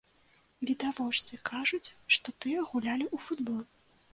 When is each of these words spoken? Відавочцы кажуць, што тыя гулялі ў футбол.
Відавочцы 0.69 1.39
кажуць, 1.49 1.91
што 2.17 2.27
тыя 2.41 2.67
гулялі 2.71 3.05
ў 3.15 3.25
футбол. 3.29 3.63